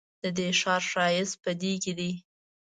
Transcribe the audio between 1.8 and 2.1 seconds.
کې